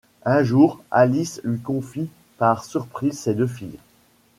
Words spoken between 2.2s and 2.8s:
par